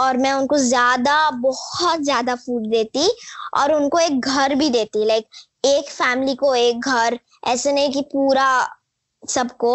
और 0.00 0.16
मैं 0.16 0.32
उनको 0.32 0.56
ज़्यादा 0.58 1.18
बहुत 1.40 2.00
ज़्यादा 2.00 2.34
फ़ूड 2.36 2.66
देती 2.70 3.08
और 3.58 3.72
उनको 3.74 3.98
एक 3.98 4.20
घर 4.20 4.54
भी 4.54 4.68
देती 4.70 5.04
लाइक 5.04 5.26
एक 5.66 5.90
फैमिली 5.90 6.34
को 6.36 6.54
एक 6.54 6.86
घर 6.86 7.18
ऐसे 7.46 7.72
नहीं 7.72 7.92
कि 7.92 8.00
पूरा 8.12 8.48
सबको 9.22 9.74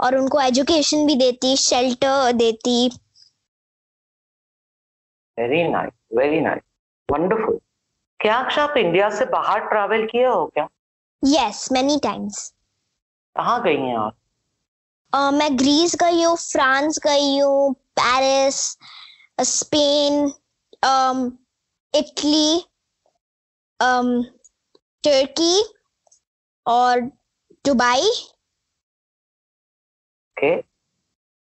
और 0.00 0.16
उनको 0.16 0.40
एजुकेशन 0.40 1.06
भी 1.06 1.14
देती 1.16 1.56
शेल्टर 1.56 2.32
देती। 2.32 2.88
Very 5.38 5.62
nice 5.68 5.92
very 6.16 6.40
nice 6.40 6.62
wonderful 7.08 7.58
क्या 8.20 8.36
अक्ष 8.38 8.58
आप 8.58 8.76
इंडिया 8.76 9.08
से 9.10 9.24
बाहर 9.32 9.60
ट्रैवल 9.68 10.06
किए 10.06 10.26
हो 10.26 10.44
क्या? 10.54 10.68
यस 11.22 11.68
मेनी 11.72 11.98
टाइम्स 12.02 12.48
कहाँ 13.36 13.62
गई 13.62 13.76
हैं 13.76 13.96
आप? 13.96 14.16
uh, 15.12 15.32
मैं 15.38 15.58
ग्रीस 15.58 15.94
गई 16.02 16.22
हूँ 16.22 16.36
फ्रांस 16.36 16.98
गई 16.98 17.38
हूँ 17.38 17.72
पेरिस 17.98 18.60
स्पेन 19.40 20.32
इटली 21.94 22.64
टर्की 25.04 25.56
और 26.66 27.00
दुबई 27.64 28.08
ओके 30.30 30.56
okay. 30.56 30.62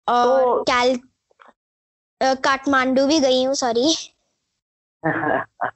और 0.08 0.42
तो- 0.42 0.64
कैल 0.70 1.00
काठमांडू 2.44 3.06
भी 3.08 3.20
गई 3.20 3.44
हूँ 3.44 3.54
सॉरी 3.56 3.94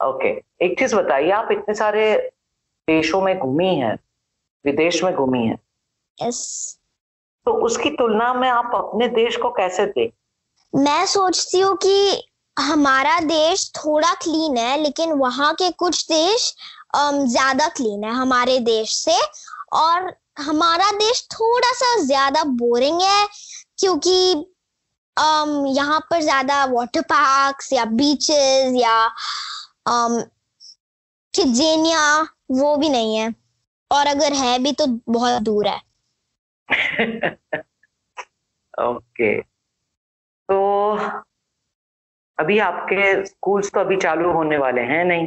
ओके 0.00 0.28
एक 0.64 0.78
चीज़ 0.78 0.94
बताइए 0.96 1.30
आप 1.30 1.48
इतने 1.52 1.74
सारे 1.74 2.16
देशों 2.88 3.20
में 3.22 3.38
घूमी 3.38 3.74
हैं 3.74 3.94
विदेश 4.64 5.02
में 5.04 5.14
घूमी 5.14 5.46
हैं। 5.46 5.58
यस 6.18 6.78
तो 7.46 7.52
उसकी 7.64 7.90
तुलना 7.90 8.32
में 8.34 8.48
आप 8.48 8.70
अपने 8.74 9.08
देश 9.08 9.36
को 9.36 9.50
कैसे 9.50 9.86
देख? 9.86 10.12
मैं 10.72 11.04
सोचती 11.06 11.60
हूँ 11.60 11.76
कि 11.76 12.22
हमारा 12.56 13.18
देश 13.20 13.70
थोड़ा 13.76 14.12
क्लीन 14.14 14.56
है 14.56 14.76
लेकिन 14.82 15.12
वहाँ 15.12 15.52
के 15.54 15.70
कुछ 15.70 16.04
देश 16.08 16.54
ज़्यादा 16.96 17.68
क्लीन 17.68 18.04
है 18.04 18.10
हमारे 18.10 18.58
देश 18.58 18.94
से। 18.96 19.18
और 19.72 20.12
हमारा 20.38 20.90
देश 20.92 21.22
थोड़ा 21.32 21.72
सा 21.72 21.96
ज़्यादा 22.02 22.42
बोरिंग 22.44 23.00
है 23.00 23.26
क्योंकि 23.78 24.34
um, 25.16 25.76
यहाँ 25.76 26.00
पर 26.00 26.20
ज़्यादा 26.20 26.64
वाटर 26.64 27.00
पार्क्स 27.00 27.72
या 27.72 27.84
बीचेस 27.84 28.72
या 28.74 29.10
um, 29.88 30.22
किजेनिया 31.34 32.22
वो 32.50 32.76
भी 32.76 32.88
नहीं 32.88 33.16
है। 33.16 33.34
और 33.92 34.06
अगर 34.06 34.32
है 34.32 34.58
भी 34.58 34.72
तो 34.72 34.86
बहुत 34.86 35.42
दूर 35.42 35.66
है। 35.68 35.80
ओके 38.80 39.40
तो 40.48 40.96
अभी 42.38 42.58
आपके 42.58 43.26
स्कूल्स 43.26 43.70
तो 43.70 43.80
अभी 43.80 43.96
चालू 43.96 44.32
होने 44.32 44.58
वाले 44.58 44.80
हैं 44.80 45.04
नहीं? 45.04 45.26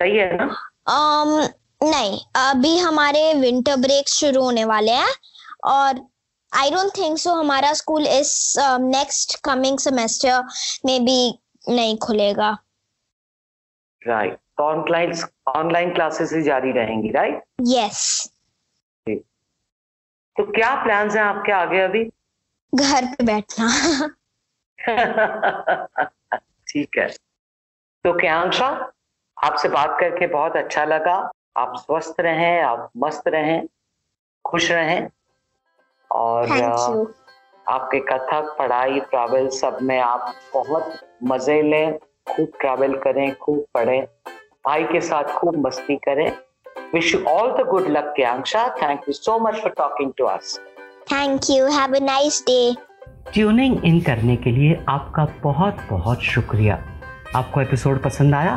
सही 0.00 0.16
है 0.16 0.36
ना? 0.36 0.44
Um, 0.90 1.48
नहीं 1.82 2.20
अभी 2.36 2.78
हमारे 2.78 3.34
विंटर 3.34 3.76
ब्रेक 3.76 4.08
शुरू 4.08 4.42
होने 4.42 4.64
वाले 4.64 4.92
हैं। 4.92 5.14
और 5.64 6.06
आई 6.52 6.70
डोंट 6.70 6.90
थिंक 6.96 7.18
सो 7.18 7.34
हमारा 7.34 7.72
स्कूल 7.74 8.06
इस 8.06 8.54
नेक्स्ट 8.80 9.38
कमिंग 9.44 9.78
सेमेस्टर 9.78 10.42
में 10.86 11.04
भी 11.04 11.38
नहीं 11.68 11.96
खुलेगा। 11.98 12.50
राइट 14.02 14.34
तो 14.34 14.64
ऑनलाइन 14.64 15.12
ऑनलाइन 15.48 15.92
क्लासेस 15.94 16.32
ही 16.32 16.42
जारी 16.42 16.72
रहेंगी 16.72 17.10
राइट 17.10 17.42
यस 17.68 18.32
तो 20.36 20.44
क्या 20.52 20.74
प्लान्स 20.82 21.16
हैं 21.16 21.22
आपके 21.22 21.52
आगे 21.52 21.80
अभी? 21.80 22.04
घर 22.72 23.06
पे 23.06 23.24
बैठना। 23.24 24.08
ठीक 26.68 26.98
है। 26.98 27.08
तो 28.04 28.12
क्यांशा 28.18 28.68
आपसे 29.36 29.68
बात 29.68 29.96
करके 30.00 30.26
बहुत 30.26 30.56
अच्छा 30.56 30.84
लगा। 30.84 31.14
आप 31.56 31.72
स्वस्थ 31.76 32.20
रहें 32.20 32.62
आप 32.62 32.90
मस्त 32.96 33.28
रहें 33.28 33.66
खुश 34.44 34.70
रहें। 34.70 35.08
और 36.10 36.48
यू 36.48 37.06
आपके 37.66 37.98
कथक 38.00 38.54
पढ़ाई 38.58 39.00
ट्रैवल 39.00 39.48
सब 39.48 39.78
में 39.82 39.98
आप 40.00 40.32
बहुत 40.54 40.92
मज़े 41.24 41.60
लें 41.62 41.98
खूब 42.28 42.52
ट्रैवल 42.60 42.94
करें 42.94 43.34
खूब 43.36 43.64
पढ़ें 43.74 44.02
भाई 44.66 44.84
के 44.84 45.00
साथ 45.00 45.32
खूब 45.34 45.66
मस्ती 45.66 45.96
करें। 45.96 46.30
Wish 46.94 47.14
you 47.14 47.22
all 47.24 47.50
the 47.52 47.66
good 47.68 47.88
luck 47.88 48.12
Kyansha 48.16 48.68
thank 48.82 49.00
you 49.08 49.12
so 49.12 49.38
much 49.38 49.54
for 49.54 49.72
talking 49.78 50.12
to 50.18 50.24
us 50.24 50.58
thank 51.12 51.50
you 51.50 51.66
have 51.66 51.96
a 51.96 52.00
nice 52.04 52.42
day 52.46 52.74
tuning 53.32 53.84
in 53.84 54.00
करने 54.00 54.36
के 54.36 54.50
लिए 54.50 54.84
आपका 54.88 55.26
बहुत 55.42 55.76
बहुत 55.90 56.22
शुक्रिया। 56.22 56.74
आपको 57.36 57.60
एपिसोड 57.60 58.02
पसंद 58.02 58.34
आया? 58.34 58.56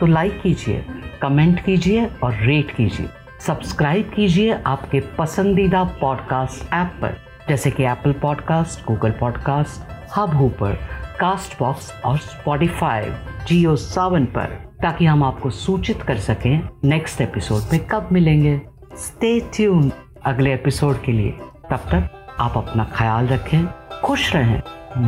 तो 0.00 0.06
लाइक 0.06 0.40
कीजिए 0.42 0.84
कमेंट 1.22 1.64
कीजिए 1.64 2.06
और 2.24 2.34
रेट 2.42 2.70
कीजिए। 2.76 3.08
सब्सक्राइब 3.46 4.10
कीजिए 4.16 4.56
आपके 4.66 5.00
पसंदीदा 5.18 5.82
पॉडकास्ट 6.00 6.72
ऐप 6.74 6.92
पर, 7.02 7.16
जैसे 7.48 7.70
कि 7.70 7.84
Apple 7.84 8.12
podcast 8.12 8.84
Google 8.86 9.10
podcast 9.10 9.90
Hubhopper 10.36 10.74
Castbox 11.58 11.92
और 12.04 12.18
स्पॉटिफाई 12.18 13.10
जियो 13.48 13.74
सावन 13.76 14.24
पर, 14.26 14.54
ताकि 14.82 15.06
हम 15.06 15.24
आपको 15.24 15.50
सूचित 15.50 16.02
कर 16.02 16.18
सकें 16.18 16.68
नेक्स्ट 16.84 17.20
एपिसोड 17.20 17.62
में 17.72 17.86
कब 17.86 18.08
मिलेंगे। 18.12 18.60
स्टे 18.96 19.38
ट्यून 19.54 19.92
अगले 20.24 20.54
एपिसोड 20.54 21.02
के 21.02 21.12
लिए। 21.12 21.30
तब 21.70 21.90
तक 21.90 22.10
आप 22.40 22.56
अपना 22.56 22.84
ख्याल 22.94 23.26
रखें, 23.26 23.66
खुश 24.04 24.34
रहें, 24.36 24.60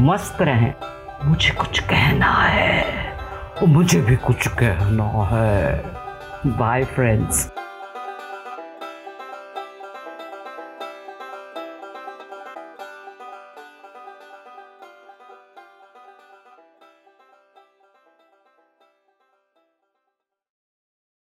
मस्त 0.04 0.42
रहें। 0.42 0.72
मुझे 1.24 1.54
कुछ 1.54 1.78
कहना 1.80 2.32
है, 2.34 2.84
मुझे 3.66 4.00
भी 4.00 4.16
कुछ 4.16 4.48
कहना 4.48 5.28
है। 5.32 5.84
Bye 6.46 6.84
friends 6.84 7.50